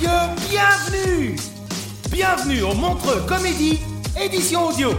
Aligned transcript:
bienvenue 0.00 1.36
Bienvenue 2.10 2.62
au 2.62 2.74
Montreux 2.74 3.24
Comédie, 3.26 3.80
édition 4.20 4.68
audio. 4.68 4.90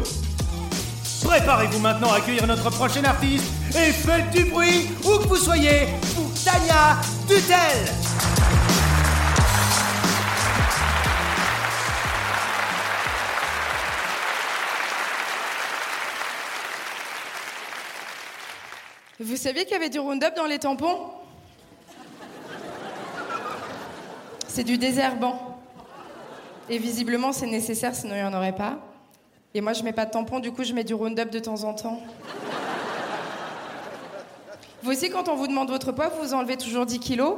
Préparez-vous 1.23 1.79
maintenant 1.79 2.11
à 2.11 2.17
accueillir 2.17 2.47
notre 2.47 2.69
prochain 2.71 3.03
artiste 3.03 3.45
et 3.75 3.91
faites 3.91 4.29
du 4.31 4.45
bruit 4.45 4.87
où 5.03 5.19
que 5.19 5.27
vous 5.27 5.35
soyez 5.35 5.87
pour 6.15 6.31
Tania 6.43 6.97
Dutel. 7.27 7.57
Vous 19.19 19.35
saviez 19.35 19.63
qu'il 19.63 19.73
y 19.73 19.75
avait 19.75 19.89
du 19.89 19.99
Roundup 19.99 20.35
dans 20.35 20.45
les 20.45 20.59
tampons? 20.59 21.26
C'est 24.57 24.63
du 24.63 24.79
désherbant. 24.79 25.37
Et 26.67 26.79
visiblement, 26.79 27.31
c'est 27.31 27.45
nécessaire, 27.45 27.93
sinon 27.93 28.15
il 28.15 28.21
n'y 28.21 28.23
en 28.23 28.33
aurait 28.33 28.55
pas. 28.55 28.79
Et 29.53 29.61
moi, 29.61 29.73
je 29.73 29.83
mets 29.83 29.93
pas 29.93 30.05
de 30.05 30.09
tampon, 30.09 30.39
du 30.39 30.51
coup, 30.51 30.63
je 30.63 30.73
mets 30.73 30.83
du 30.83 30.95
Roundup 30.95 31.29
de 31.29 31.37
temps 31.37 31.63
en 31.63 31.75
temps. 31.75 32.01
Vous 34.81 34.89
aussi, 34.89 35.11
quand 35.11 35.29
on 35.29 35.35
vous 35.35 35.45
demande 35.45 35.69
votre 35.69 35.91
poids, 35.91 36.09
vous 36.19 36.33
enlevez 36.33 36.57
toujours 36.57 36.87
10 36.87 36.97
kilos 36.97 37.35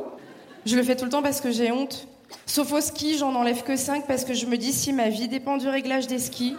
Je 0.66 0.78
le 0.78 0.84
fais 0.84 0.95
tout 0.95 1.03
le 1.03 1.12
temps 1.12 1.22
parce 1.22 1.42
que 1.42 1.52
j'ai 1.52 1.73
honte. 1.73 2.08
Sauf 2.45 2.72
au 2.72 2.80
ski, 2.80 3.17
j'en 3.17 3.36
enlève 3.36 3.64
que 3.64 3.75
5 3.75 4.08
parce 4.08 4.23
que 4.23 4.34
je 4.34 4.45
me 4.45 4.56
dis 4.56 4.72
si 4.72 4.94
ma 4.94 5.09
vie 5.09 5.28
dépend 5.28 5.58
du 5.58 5.67
réglage 5.67 6.08
des 6.08 6.20
skis. 6.20 6.56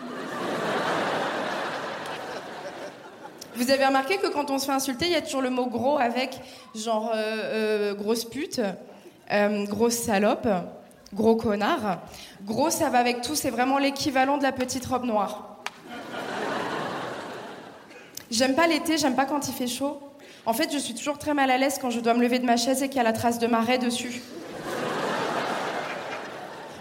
Vous 3.57 3.71
avez 3.71 3.87
remarqué 3.87 4.19
que 4.19 4.27
quand 4.27 4.51
on 4.51 4.59
se 4.59 4.67
fait 4.67 4.73
insulter, 4.73 5.07
il 5.07 5.13
y 5.13 5.17
a 5.17 5.23
toujours 5.23 5.41
le 5.41 5.49
mot 5.49 5.65
gros 5.65 5.97
avec 5.97 6.39
genre 6.75 7.13
euh, 7.15 7.93
euh, 7.93 7.95
grosse 7.95 8.27
pute, 8.27 8.61
euh, 9.33 9.65
grosse 9.67 9.97
salope, 9.97 10.49
gros 11.15 11.37
connard. 11.37 11.99
Gros, 12.45 12.71
ça 12.71 12.89
va 12.91 12.99
avec 12.99 13.23
tout, 13.23 13.35
c'est 13.35 13.51
vraiment 13.51 13.79
l'équivalent 13.79 14.39
de 14.39 14.43
la 14.43 14.53
petite 14.53 14.85
robe 14.87 15.05
noire. 15.05 15.57
J'aime 18.31 18.55
pas 18.55 18.67
l'été, 18.67 18.97
j'aime 18.97 19.17
pas 19.17 19.25
quand 19.25 19.49
il 19.49 19.55
fait 19.55 19.67
chaud. 19.67 20.01
En 20.47 20.53
fait, 20.53 20.73
je 20.73 20.79
suis 20.79 20.95
toujours 20.95 21.19
très 21.19 21.35
mal 21.35 21.51
à 21.51 21.59
l'aise 21.59 21.79
quand 21.81 21.91
je 21.91 22.01
dois 22.01 22.15
me 22.15 22.23
lever 22.23 22.39
de 22.39 22.47
ma 22.47 22.57
chaise 22.57 22.83
et 22.83 22.89
qu'il 22.89 22.97
y 22.97 23.01
a 23.01 23.05
la 23.05 23.13
trace 23.13 23.39
de 23.39 23.47
marée 23.47 23.79
dessus. 23.79 24.23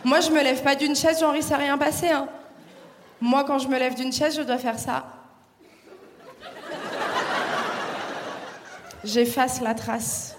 Moi, 0.04 0.22
je 0.22 0.30
me 0.32 0.42
lève 0.42 0.64
pas 0.64 0.76
d'une 0.76 0.96
chaise, 0.96 1.20
genre 1.20 1.36
il 1.36 1.44
s'est 1.44 1.56
rien 1.56 1.78
passé. 1.78 2.10
Hein. 2.10 2.28
Moi, 3.20 3.44
quand 3.44 3.60
je 3.60 3.68
me 3.68 3.78
lève 3.78 3.96
d'une 3.96 4.14
chaise, 4.14 4.36
je 4.38 4.44
dois 4.44 4.58
faire 4.58 4.80
ça. 4.80 5.06
J'efface 9.04 9.62
la 9.62 9.74
trace. 9.74 10.36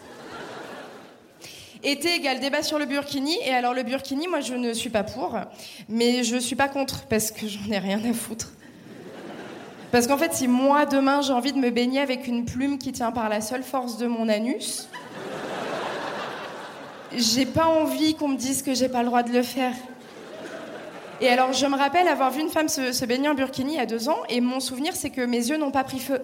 Été 1.83 2.15
égale 2.15 2.41
débat 2.41 2.63
sur 2.63 2.79
le 2.79 2.85
burkini. 2.85 3.39
Et 3.45 3.53
alors, 3.53 3.73
le 3.73 3.83
burkini, 3.83 4.29
moi, 4.29 4.41
je 4.41 4.55
ne 4.55 4.73
suis 4.73 4.91
pas 4.91 5.03
pour. 5.03 5.39
Mais 5.89 6.25
je 6.25 6.37
suis 6.37 6.57
pas 6.57 6.69
contre, 6.69 7.07
parce 7.07 7.31
que 7.31 7.47
j'en 7.47 7.71
ai 7.71 7.79
rien 7.79 8.01
à 8.05 8.13
foutre. 8.13 8.53
Parce 9.91 10.07
qu'en 10.07 10.19
fait, 10.19 10.35
si 10.35 10.47
moi, 10.47 10.87
demain, 10.87 11.21
j'ai 11.23 11.33
envie 11.33 11.53
de 11.53 11.59
me 11.59 11.71
baigner 11.71 12.01
avec 12.01 12.27
une 12.27 12.45
plume 12.45 12.79
qui 12.79 12.93
tient 12.93 13.11
par 13.11 13.29
la 13.29 13.41
seule 13.41 13.63
force 13.63 13.97
de 13.97 14.07
mon 14.07 14.29
anus, 14.29 14.89
j'ai 17.17 17.47
pas 17.47 17.67
envie 17.67 18.15
qu'on 18.15 18.29
me 18.29 18.37
dise 18.37 18.63
que 18.63 18.75
j'ai 18.75 18.89
pas 18.89 19.01
le 19.01 19.07
droit 19.07 19.23
de 19.23 19.33
le 19.33 19.43
faire. 19.43 19.73
Et 21.21 21.29
alors, 21.29 21.53
je 21.53 21.67
me 21.67 21.77
rappelle 21.77 22.09
avoir 22.09 22.31
vu 22.31 22.41
une 22.41 22.51
femme 22.51 22.69
se, 22.69 22.93
se 22.93 23.05
baigner 23.05 23.29
en 23.29 23.35
burkini 23.35 23.73
il 23.73 23.77
y 23.77 23.81
a 23.81 23.87
deux 23.87 24.09
ans, 24.09 24.19
et 24.29 24.41
mon 24.41 24.61
souvenir, 24.61 24.95
c'est 24.95 25.11
que 25.11 25.23
mes 25.23 25.49
yeux 25.49 25.57
n'ont 25.57 25.73
pas 25.73 25.85
pris 25.85 25.99
feu. 25.99 26.21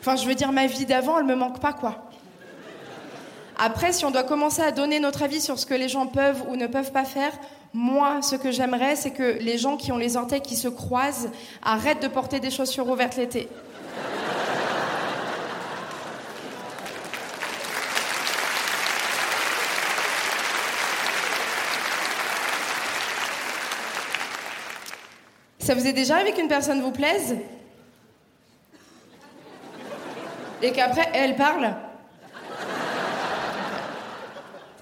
Enfin, 0.00 0.16
je 0.16 0.26
veux 0.26 0.34
dire, 0.34 0.52
ma 0.52 0.66
vie 0.66 0.84
d'avant, 0.84 1.18
elle 1.18 1.24
me 1.24 1.34
manque 1.34 1.60
pas, 1.60 1.72
quoi. 1.72 2.10
Après, 3.64 3.92
si 3.92 4.04
on 4.04 4.10
doit 4.10 4.24
commencer 4.24 4.60
à 4.60 4.72
donner 4.72 4.98
notre 4.98 5.22
avis 5.22 5.40
sur 5.40 5.56
ce 5.56 5.66
que 5.66 5.74
les 5.74 5.88
gens 5.88 6.08
peuvent 6.08 6.42
ou 6.48 6.56
ne 6.56 6.66
peuvent 6.66 6.90
pas 6.90 7.04
faire, 7.04 7.30
moi, 7.72 8.20
ce 8.20 8.34
que 8.34 8.50
j'aimerais, 8.50 8.96
c'est 8.96 9.12
que 9.12 9.38
les 9.38 9.56
gens 9.56 9.76
qui 9.76 9.92
ont 9.92 9.98
les 9.98 10.16
orteils 10.16 10.40
qui 10.40 10.56
se 10.56 10.66
croisent 10.66 11.30
arrêtent 11.62 12.02
de 12.02 12.08
porter 12.08 12.40
des 12.40 12.50
chaussures 12.50 12.88
ouvertes 12.88 13.16
l'été. 13.16 13.48
Ça 25.60 25.76
vous 25.76 25.86
est 25.86 25.92
déjà 25.92 26.16
arrivé 26.16 26.32
qu'une 26.32 26.48
personne 26.48 26.80
vous 26.80 26.90
plaise 26.90 27.36
et 30.62 30.72
qu'après 30.72 31.08
elle 31.14 31.36
parle 31.36 31.76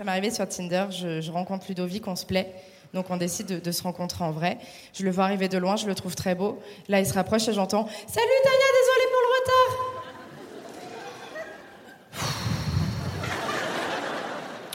Ça 0.00 0.04
m'est 0.04 0.12
arrivé 0.12 0.30
sur 0.30 0.48
Tinder, 0.48 0.86
je, 0.88 1.30
rencontre 1.30 1.66
Ludovic, 1.68 2.08
on 2.08 2.16
se 2.16 2.24
plaît. 2.24 2.54
Donc 2.94 3.10
on 3.10 3.18
décide 3.18 3.44
de, 3.44 3.58
de 3.58 3.70
se 3.70 3.82
rencontrer 3.82 4.24
en 4.24 4.30
vrai. 4.30 4.56
Je 4.94 5.04
le 5.04 5.10
vois 5.10 5.24
arriver 5.24 5.46
de 5.46 5.58
loin, 5.58 5.76
je 5.76 5.86
le 5.86 5.94
trouve 5.94 6.14
très 6.14 6.34
beau. 6.34 6.58
Là, 6.88 7.00
il 7.00 7.06
se 7.06 7.12
rapproche 7.12 7.46
et 7.48 7.52
j'entends 7.52 7.86
Salut 8.06 8.26
Tania, 8.42 8.64
désolé 8.80 9.04
pour 9.10 9.20
le 9.20 9.28
retard. 9.36 9.76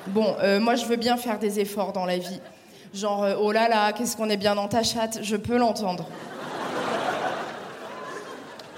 Bon, 0.10 0.36
euh, 0.44 0.60
moi 0.60 0.76
je 0.76 0.86
veux 0.86 0.96
bien 0.96 1.18
faire 1.18 1.40
des 1.40 1.60
efforts 1.60 1.92
dans 1.92 2.06
la 2.06 2.20
vie. 2.20 2.40
Genre, 2.94 3.24
euh, 3.24 3.34
oh 3.40 3.52
là 3.52 3.68
là, 3.68 3.94
qu'est-ce 3.94 4.16
qu'on 4.16 4.30
est 4.30 4.38
bien 4.38 4.54
dans 4.54 4.68
ta 4.68 4.84
chatte, 4.84 5.24
je 5.24 5.38
peux 5.38 5.58
l'entendre. 5.58 6.08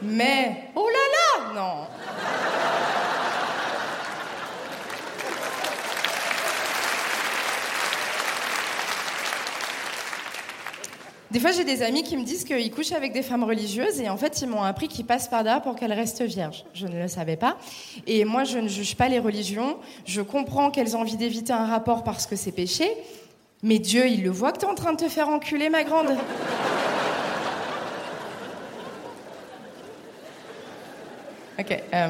Mais, 0.01 0.69
oh 0.77 0.87
là 0.87 0.93
là, 0.93 1.53
non. 1.61 1.87
Des 11.37 11.41
fois, 11.41 11.51
j'ai 11.51 11.65
des 11.65 11.83
amis 11.83 12.01
qui 12.01 12.17
me 12.17 12.23
disent 12.23 12.43
qu'ils 12.43 12.71
couchent 12.71 12.93
avec 12.93 13.13
des 13.13 13.21
femmes 13.21 13.43
religieuses 13.43 14.01
et 14.01 14.09
en 14.09 14.17
fait, 14.17 14.41
ils 14.41 14.47
m'ont 14.47 14.63
appris 14.63 14.87
qu'ils 14.87 15.05
passent 15.05 15.27
par 15.27 15.43
là 15.43 15.59
pour 15.59 15.75
qu'elles 15.75 15.93
restent 15.93 16.23
vierges. 16.23 16.65
Je 16.73 16.87
ne 16.87 16.99
le 16.99 17.07
savais 17.07 17.35
pas. 17.35 17.57
Et 18.07 18.25
moi, 18.25 18.43
je 18.43 18.57
ne 18.57 18.67
juge 18.67 18.95
pas 18.95 19.07
les 19.07 19.19
religions. 19.19 19.77
Je 20.03 20.21
comprends 20.23 20.71
qu'elles 20.71 20.97
ont 20.97 21.01
envie 21.01 21.15
d'éviter 21.15 21.53
un 21.53 21.67
rapport 21.67 22.03
parce 22.03 22.25
que 22.25 22.35
c'est 22.35 22.51
péché. 22.51 22.89
Mais 23.61 23.77
Dieu, 23.77 24.07
il 24.07 24.23
le 24.23 24.31
voit 24.31 24.51
que 24.51 24.57
t'es 24.57 24.65
en 24.65 24.73
train 24.73 24.93
de 24.93 24.97
te 24.97 25.07
faire 25.07 25.29
enculer, 25.29 25.69
ma 25.69 25.83
grande. 25.83 26.07
Ok. 31.59 31.83
euh, 31.93 32.07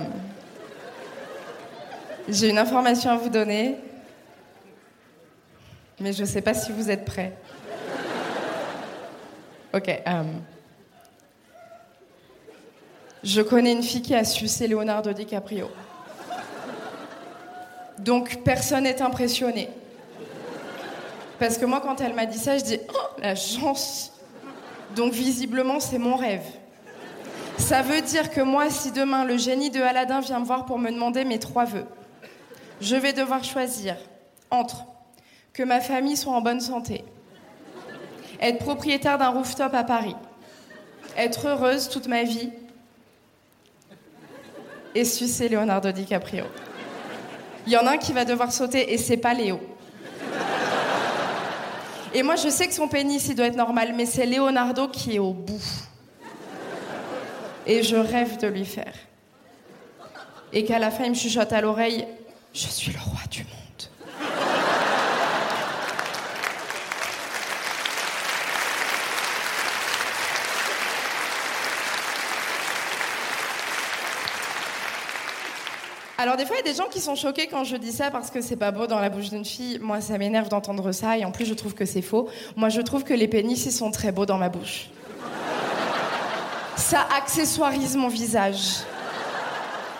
J'ai 2.29 2.47
une 2.47 2.59
information 2.59 3.09
à 3.09 3.17
vous 3.17 3.27
donner. 3.27 3.75
Mais 5.99 6.13
je 6.13 6.21
ne 6.21 6.27
sais 6.27 6.41
pas 6.41 6.53
si 6.53 6.71
vous 6.71 6.89
êtes 6.89 7.03
prêts. 7.03 7.33
Ok. 9.77 9.89
euh, 9.89 10.23
Je 13.23 13.41
connais 13.41 13.73
une 13.73 13.83
fille 13.83 14.01
qui 14.01 14.15
a 14.15 14.23
sucé 14.23 14.67
Leonardo 14.67 15.13
DiCaprio. 15.13 15.69
Donc 17.99 18.43
personne 18.43 18.83
n'est 18.83 19.01
impressionné. 19.01 19.69
Parce 21.37 21.59
que 21.59 21.65
moi, 21.65 21.79
quand 21.81 22.01
elle 22.01 22.15
m'a 22.15 22.25
dit 22.25 22.39
ça, 22.39 22.57
je 22.57 22.63
dis 22.63 22.79
Oh, 22.89 23.21
la 23.21 23.35
chance 23.35 24.13
Donc 24.95 25.13
visiblement, 25.13 25.79
c'est 25.79 25.99
mon 25.99 26.15
rêve. 26.15 26.45
Ça 27.59 27.83
veut 27.83 28.01
dire 28.01 28.31
que 28.31 28.41
moi, 28.41 28.71
si 28.71 28.91
demain 28.91 29.25
le 29.25 29.37
génie 29.37 29.69
de 29.69 29.81
Aladdin 29.81 30.21
vient 30.21 30.39
me 30.39 30.45
voir 30.45 30.65
pour 30.65 30.79
me 30.79 30.91
demander 30.91 31.23
mes 31.23 31.37
trois 31.37 31.65
vœux, 31.65 31.85
je 32.81 32.95
vais 32.95 33.13
devoir 33.13 33.43
choisir 33.43 33.95
entre 34.49 34.85
que 35.53 35.61
ma 35.61 35.81
famille 35.81 36.17
soit 36.17 36.33
en 36.33 36.41
bonne 36.41 36.61
santé, 36.61 37.03
être 38.41 38.59
propriétaire 38.59 39.17
d'un 39.17 39.29
rooftop 39.29 39.73
à 39.73 39.83
Paris, 39.83 40.15
être 41.17 41.47
heureuse 41.47 41.89
toute 41.89 42.07
ma 42.07 42.23
vie 42.23 42.49
et 44.95 45.05
sucer 45.05 45.49
Leonardo 45.49 45.91
DiCaprio. 45.91 46.45
Il 47.65 47.73
y 47.73 47.77
en 47.77 47.85
a 47.85 47.91
un 47.91 47.97
qui 47.97 48.13
va 48.13 48.25
devoir 48.25 48.51
sauter 48.51 48.93
et 48.93 48.97
c'est 48.97 49.17
pas 49.17 49.33
Léo. 49.33 49.59
Et 52.13 52.23
moi, 52.23 52.35
je 52.35 52.49
sais 52.49 52.67
que 52.67 52.73
son 52.73 52.87
pénis, 52.87 53.27
il 53.27 53.35
doit 53.35 53.47
être 53.47 53.57
normal, 53.57 53.93
mais 53.95 54.05
c'est 54.05 54.25
Leonardo 54.25 54.87
qui 54.87 55.15
est 55.15 55.19
au 55.19 55.33
bout. 55.33 55.61
Et 57.65 57.83
je 57.83 57.97
rêve 57.97 58.37
de 58.37 58.47
lui 58.47 58.65
faire. 58.65 58.93
Et 60.53 60.63
qu'à 60.63 60.79
la 60.79 60.89
fin, 60.89 61.03
il 61.03 61.09
me 61.11 61.15
chuchote 61.15 61.51
à 61.51 61.61
l'oreille 61.61 62.07
Je 62.53 62.67
suis 62.67 62.93
le 62.93 62.99
roi 62.99 63.19
du 63.29 63.43
monde. 63.43 63.56
Alors 76.27 76.35
des 76.35 76.45
fois, 76.45 76.57
il 76.57 76.65
y 76.65 76.69
a 76.69 76.73
des 76.73 76.77
gens 76.77 76.89
qui 76.89 76.99
sont 76.99 77.15
choqués 77.15 77.47
quand 77.47 77.63
je 77.63 77.77
dis 77.77 77.93
ça 77.93 78.11
parce 78.11 78.31
que 78.31 78.41
c'est 78.41 78.57
pas 78.57 78.71
beau 78.71 78.85
dans 78.85 78.99
la 78.99 79.07
bouche 79.07 79.29
d'une 79.29 79.45
fille. 79.45 79.79
Moi, 79.81 80.01
ça 80.01 80.17
m'énerve 80.17 80.49
d'entendre 80.49 80.91
ça 80.91 81.17
et 81.17 81.23
en 81.23 81.31
plus, 81.31 81.45
je 81.45 81.53
trouve 81.53 81.73
que 81.73 81.85
c'est 81.85 82.01
faux. 82.01 82.27
Moi, 82.57 82.67
je 82.67 82.81
trouve 82.81 83.05
que 83.05 83.13
les 83.13 83.29
pénis, 83.29 83.65
ils 83.65 83.71
sont 83.71 83.91
très 83.91 84.11
beaux 84.11 84.25
dans 84.25 84.37
ma 84.37 84.49
bouche. 84.49 84.89
Ça 86.75 87.07
accessoirise 87.17 87.95
mon 87.95 88.09
visage. 88.09 88.79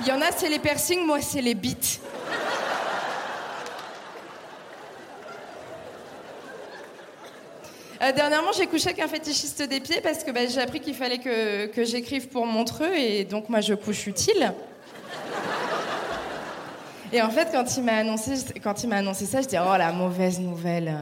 Il 0.02 0.08
y 0.08 0.12
en 0.12 0.20
a, 0.20 0.26
c'est 0.36 0.50
les 0.50 0.60
piercings, 0.60 1.06
moi, 1.06 1.22
c'est 1.22 1.42
les 1.42 1.54
bites. 1.54 2.02
Euh, 8.02 8.12
dernièrement, 8.12 8.52
j'ai 8.52 8.68
couché 8.68 8.90
avec 8.90 9.00
un 9.00 9.08
fétichiste 9.08 9.62
des 9.62 9.80
pieds 9.80 10.02
parce 10.02 10.26
que 10.26 10.32
bah, 10.32 10.46
j'ai 10.46 10.60
appris 10.60 10.82
qu'il 10.82 10.94
fallait 10.94 11.20
que, 11.20 11.68
que 11.68 11.86
j'écrive 11.86 12.28
pour 12.28 12.46
Montreux 12.46 12.94
et 12.94 13.24
donc 13.24 13.48
moi 13.48 13.62
je 13.62 13.76
couche 13.76 14.08
utile. 14.08 14.54
Et 17.14 17.22
en 17.22 17.30
fait, 17.30 17.50
quand 17.52 17.78
il 17.78 17.84
m'a 17.84 17.98
annoncé, 17.98 18.34
quand 18.62 18.84
il 18.84 18.90
m'a 18.90 18.98
annoncé 18.98 19.26
ça, 19.26 19.42
je 19.42 19.48
dis 19.48 19.56
oh 19.58 19.78
la 19.78 19.92
mauvaise 19.92 20.40
nouvelle. 20.40 20.94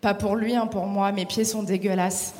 Pas 0.00 0.14
pour 0.14 0.36
lui, 0.36 0.54
hein, 0.54 0.66
pour 0.66 0.86
moi. 0.86 1.12
Mes 1.12 1.26
pieds 1.26 1.44
sont 1.44 1.62
dégueulasses. 1.62 2.34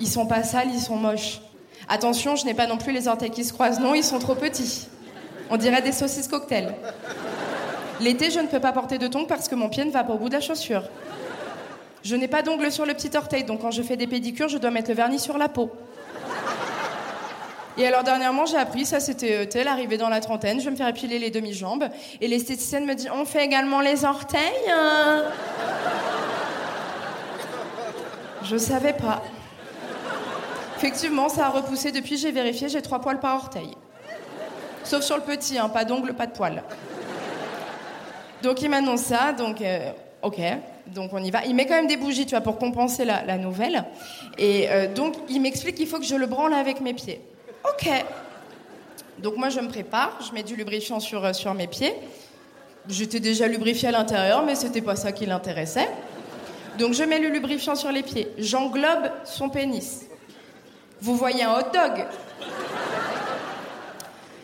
Ils 0.00 0.08
sont 0.08 0.26
pas 0.26 0.42
sales, 0.42 0.68
ils 0.72 0.80
sont 0.80 0.96
moches. 0.96 1.40
Attention, 1.88 2.36
je 2.36 2.46
n'ai 2.46 2.54
pas 2.54 2.66
non 2.66 2.78
plus 2.78 2.92
les 2.92 3.06
orteils 3.08 3.30
qui 3.30 3.44
se 3.44 3.52
croisent. 3.52 3.80
Non, 3.80 3.94
ils 3.94 4.04
sont 4.04 4.18
trop 4.18 4.34
petits. 4.34 4.88
On 5.50 5.58
dirait 5.58 5.82
des 5.82 5.92
saucisses 5.92 6.28
cocktail. 6.28 6.74
L'été, 8.00 8.30
je 8.30 8.40
ne 8.40 8.46
peux 8.46 8.60
pas 8.60 8.72
porter 8.72 8.98
de 8.98 9.06
tongs 9.06 9.26
parce 9.26 9.48
que 9.48 9.54
mon 9.54 9.68
pied 9.68 9.84
ne 9.84 9.90
va 9.90 10.02
pas 10.02 10.14
au 10.14 10.18
bout 10.18 10.28
de 10.28 10.34
la 10.34 10.40
chaussure. 10.40 10.84
Je 12.02 12.16
n'ai 12.16 12.28
pas 12.28 12.42
d'ongles 12.42 12.72
sur 12.72 12.86
le 12.86 12.94
petit 12.94 13.14
orteil, 13.16 13.44
donc 13.44 13.60
quand 13.60 13.70
je 13.70 13.82
fais 13.82 13.96
des 13.96 14.06
pédicures, 14.06 14.48
je 14.48 14.58
dois 14.58 14.70
mettre 14.70 14.90
le 14.90 14.96
vernis 14.96 15.18
sur 15.18 15.38
la 15.38 15.48
peau. 15.48 15.70
Et 17.76 17.86
alors 17.86 18.04
dernièrement, 18.04 18.46
j'ai 18.46 18.56
appris, 18.56 18.86
ça 18.86 19.00
c'était 19.00 19.48
euh, 19.56 19.64
l'arrivée 19.64 19.96
dans 19.96 20.08
la 20.08 20.20
trentaine, 20.20 20.60
je 20.60 20.66
vais 20.66 20.70
me 20.70 20.76
faire 20.76 20.88
épiler 20.88 21.18
les 21.18 21.30
demi-jambes. 21.30 21.88
Et 22.20 22.28
l'esthéticienne 22.28 22.86
me 22.86 22.94
dit, 22.94 23.08
on 23.12 23.24
fait 23.24 23.44
également 23.44 23.80
les 23.80 24.04
orteils 24.04 24.40
hein 24.70 25.24
Je 28.44 28.56
savais 28.56 28.92
pas. 28.92 29.22
Effectivement, 30.76 31.28
ça 31.28 31.46
a 31.46 31.48
repoussé 31.50 31.90
depuis, 31.90 32.16
j'ai 32.16 32.30
vérifié, 32.30 32.68
j'ai 32.68 32.82
trois 32.82 33.00
poils 33.00 33.18
par 33.18 33.36
orteil. 33.36 33.74
Sauf 34.84 35.02
sur 35.02 35.16
le 35.16 35.22
petit, 35.22 35.58
hein, 35.58 35.68
pas 35.68 35.84
d'ongles, 35.84 36.14
pas 36.14 36.26
de 36.26 36.32
poils. 36.32 36.62
Donc 38.42 38.60
il 38.60 38.68
m'annonce 38.68 39.00
ça, 39.00 39.32
donc 39.32 39.62
euh, 39.62 39.90
ok, 40.22 40.38
donc 40.88 41.12
on 41.14 41.24
y 41.24 41.30
va. 41.30 41.44
Il 41.46 41.54
met 41.54 41.66
quand 41.66 41.74
même 41.74 41.86
des 41.86 41.96
bougies, 41.96 42.26
tu 42.26 42.36
vois, 42.36 42.42
pour 42.42 42.58
compenser 42.58 43.04
la, 43.04 43.38
nouvelle. 43.38 43.84
Et 44.36 44.68
euh, 44.68 44.92
donc 44.92 45.14
il 45.28 45.40
m'explique 45.40 45.76
qu'il 45.76 45.86
faut 45.86 45.98
que 45.98 46.04
je 46.04 46.14
le 46.14 46.26
branle 46.26 46.52
avec 46.52 46.80
mes 46.82 46.92
pieds. 46.92 47.20
Ok. 47.68 47.88
Donc 49.18 49.36
moi 49.36 49.48
je 49.48 49.60
me 49.60 49.68
prépare, 49.68 50.18
je 50.26 50.34
mets 50.34 50.42
du 50.42 50.56
lubrifiant 50.56 51.00
sur, 51.00 51.24
euh, 51.24 51.32
sur 51.32 51.54
mes 51.54 51.66
pieds. 51.66 51.94
J'étais 52.88 53.20
déjà 53.20 53.48
lubrifiée 53.48 53.88
à 53.88 53.92
l'intérieur, 53.92 54.44
mais 54.44 54.54
c'était 54.54 54.82
pas 54.82 54.96
ça 54.96 55.12
qui 55.12 55.24
l'intéressait. 55.24 55.88
Donc 56.78 56.92
je 56.92 57.04
mets 57.04 57.18
le 57.18 57.28
lubrifiant 57.28 57.74
sur 57.74 57.90
les 57.90 58.02
pieds, 58.02 58.28
j'englobe 58.36 59.10
son 59.24 59.48
pénis. 59.48 60.02
Vous 61.00 61.16
voyez 61.16 61.44
un 61.44 61.52
hot 61.52 61.70
dog 61.72 62.06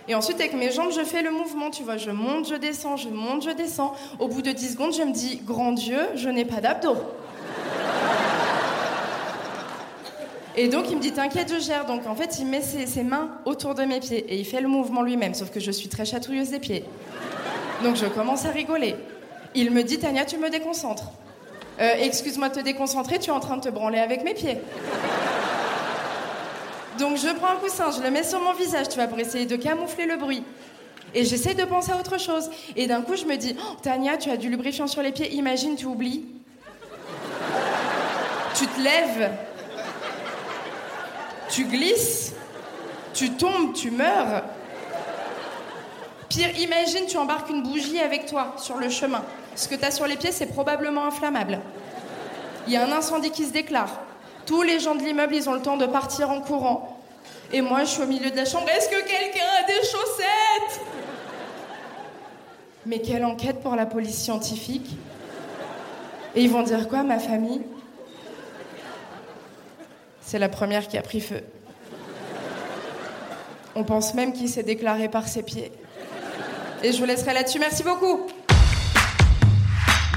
Et 0.09 0.15
ensuite, 0.15 0.41
avec 0.41 0.55
mes 0.55 0.71
jambes, 0.71 0.93
je 0.95 1.03
fais 1.05 1.23
le 1.23 1.31
mouvement, 1.31 1.71
tu 1.71 1.83
vois. 1.83 1.97
Je 1.97 2.11
monte, 2.11 2.49
je 2.49 2.55
descends, 2.55 2.97
je 2.97 3.09
monte, 3.09 3.45
je 3.45 3.51
descends. 3.51 3.95
Au 4.19 4.29
bout 4.29 4.43
de 4.43 4.53
10 4.53 4.73
secondes, 4.73 4.95
je 4.95 5.03
me 5.03 5.13
dis, 5.13 5.41
grand 5.45 5.73
Dieu, 5.73 6.01
je 6.17 6.29
n'ai 6.29 6.45
pas 6.45 6.61
d'abdos. 6.61 6.99
Et 10.57 10.69
donc 10.69 10.87
il 10.91 10.97
me 10.97 11.01
dit 11.01 11.13
t'inquiète 11.13 11.53
je 11.53 11.61
gère. 11.61 11.87
Donc 11.87 12.07
en 12.07 12.15
fait 12.15 12.39
il 12.39 12.47
met 12.47 12.61
ses, 12.61 13.03
mains 13.03 13.31
autour 13.45 13.75
de 13.75 13.83
mes 13.83 14.01
pieds 14.01 14.19
et 14.29 14.39
il 14.39 14.45
fait 14.45 14.61
le 14.61 14.69
mouvement 14.69 15.03
lui-même, 15.03 15.35
sauf 15.35 15.51
que 15.51 15.61
je 15.61 15.71
suis 15.71 15.89
très 15.89 16.05
chatouilleuse 16.05 16.51
des 16.51 16.59
pieds. 16.59 16.85
Donc 17.83 17.97
je 17.97 18.07
commence 18.07 18.45
à 18.47 18.51
rigoler. 18.51 18.97
Il 19.55 19.71
me 19.71 19.83
dit 19.83 19.99
Tania 19.99 20.25
tu 20.25 20.39
me 20.39 20.51
déconcentres. 20.51 21.11
Euh, 21.81 21.93
excuse-moi 22.01 22.51
de 22.51 22.57
te 22.57 22.61
déconcentrer, 22.61 23.19
tu 23.19 23.31
es 23.31 23.33
en 23.33 23.41
train 23.41 23.57
de 23.57 23.63
te 23.63 23.69
branler 23.71 23.99
avec 23.99 24.23
mes 24.23 24.35
pieds. 24.35 24.59
Donc 26.99 27.17
je 27.17 27.29
prends 27.35 27.53
un 27.53 27.57
coussin, 27.57 27.91
je 27.91 28.03
le 28.03 28.11
mets 28.11 28.25
sur 28.25 28.41
mon 28.41 28.53
visage, 28.53 28.89
tu 28.89 28.97
vois, 28.97 29.07
pour 29.07 29.19
essayer 29.19 29.47
de 29.47 29.57
camoufler 29.57 30.05
le 30.05 30.17
bruit. 30.17 30.43
Et 31.15 31.25
j'essaie 31.25 31.55
de 31.55 31.65
penser 31.65 31.93
à 31.93 31.97
autre 31.97 32.21
chose. 32.21 32.51
Et 32.77 32.87
d'un 32.87 33.03
coup, 33.03 33.17
je 33.17 33.25
me 33.25 33.37
dis, 33.37 33.57
oh, 33.59 33.77
Tania, 33.83 34.17
tu 34.17 34.31
as 34.31 34.37
du 34.37 34.49
lubrifiant 34.49 34.87
sur 34.87 35.03
les 35.03 35.13
pieds, 35.13 35.33
imagine, 35.35 35.75
tu 35.75 35.87
oublies. 35.87 36.25
tu 38.55 38.67
te 38.67 38.81
lèves, 38.81 39.31
tu 41.51 41.65
glisses, 41.65 42.33
tu 43.13 43.31
tombes, 43.31 43.75
tu 43.75 43.91
meurs. 43.91 44.45
Pire, 46.29 46.57
imagine, 46.61 47.07
tu 47.07 47.17
embarques 47.17 47.51
une 47.51 47.63
bougie 47.63 47.99
avec 47.99 48.27
toi 48.27 48.55
sur 48.57 48.77
le 48.77 48.89
chemin. 48.89 49.23
Ce 49.57 49.69
que 49.69 49.75
tu 49.75 49.85
as 49.85 49.91
sur 49.91 50.07
les 50.07 50.17
pieds, 50.17 50.33
c'est 50.33 50.47
probablement 50.47 51.05
inflammable. 51.05 51.61
Il 52.67 52.73
y 52.73 52.77
a 52.77 52.85
un 52.85 52.93
incendie 52.93 53.31
qui 53.31 53.45
se 53.45 53.53
déclare. 53.53 54.01
Tous 54.47 54.63
les 54.63 54.79
gens 54.79 54.95
de 54.95 55.03
l'immeuble, 55.03 55.35
ils 55.35 55.49
ont 55.49 55.55
le 55.55 55.63
temps 55.63 55.77
de 55.77 55.87
partir 55.87 56.31
en 56.31 56.41
courant. 56.41 56.97
Et 57.53 57.63
moi, 57.63 57.81
je 57.81 57.91
suis 57.91 58.03
au 58.03 58.07
milieu 58.07 58.31
de 58.31 58.37
la 58.37 58.45
chambre. 58.45 58.69
Est-ce 58.69 58.89
que 58.89 59.01
quelqu'un 59.01 59.47
a 59.59 59.67
des 59.67 59.81
chaussettes? 59.81 60.81
Mais 62.87 63.01
quelle 63.01 63.25
enquête 63.25 63.61
pour 63.61 63.75
la 63.75 63.87
police 63.87 64.17
scientifique? 64.17 64.89
Et 66.37 66.43
ils 66.45 66.51
vont 66.51 66.63
dire 66.63 66.89
quoi, 66.89 67.03
ma 67.03 67.19
famille? 67.19 67.63
C'est 70.31 70.39
la 70.39 70.49
première 70.49 70.87
qui 70.87 70.97
a 70.97 71.03
pris 71.03 71.21
feu. 71.21 71.43
On 73.75 73.83
pense 73.83 74.15
même 74.15 74.33
qu'il 74.33 74.49
s'est 74.49 74.63
déclaré 74.63 75.09
par 75.09 75.27
ses 75.27 75.43
pieds. 75.43 75.73
Et 76.85 76.93
je 76.93 76.99
vous 76.99 77.05
laisserai 77.05 77.35
là-dessus. 77.35 77.59
Merci 77.59 77.83
beaucoup. 77.83 78.29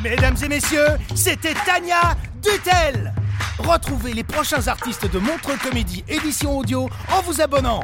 Mesdames 0.04 0.36
et 0.44 0.48
messieurs, 0.48 0.86
c'était 1.16 1.56
Tania 1.66 2.16
Dutel. 2.44 3.12
Retrouvez 3.58 4.14
les 4.14 4.24
prochains 4.24 4.68
artistes 4.68 5.12
de 5.12 5.18
Montre 5.18 5.58
Comédie 5.60 6.04
édition 6.08 6.60
audio 6.60 6.88
en 7.12 7.22
vous 7.24 7.42
abonnant. 7.42 7.82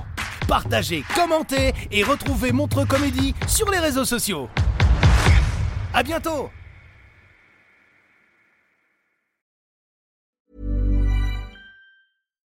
Partagez, 0.48 1.04
commentez 1.16 1.74
et 1.92 2.04
retrouvez 2.04 2.52
Montre 2.52 2.86
Comédie 2.86 3.34
sur 3.48 3.72
les 3.72 3.80
réseaux 3.80 4.06
sociaux. 4.06 4.50
À 5.96 6.04
bientôt. 6.04 6.52